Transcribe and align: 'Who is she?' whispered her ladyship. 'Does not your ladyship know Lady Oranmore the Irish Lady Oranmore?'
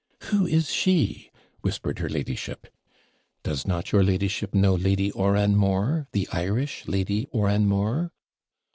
'Who 0.31 0.47
is 0.47 0.71
she?' 0.71 1.29
whispered 1.61 1.99
her 1.99 2.09
ladyship. 2.09 2.65
'Does 3.43 3.67
not 3.67 3.91
your 3.91 4.03
ladyship 4.03 4.51
know 4.51 4.73
Lady 4.73 5.11
Oranmore 5.11 6.07
the 6.11 6.27
Irish 6.31 6.87
Lady 6.87 7.27
Oranmore?' 7.31 8.09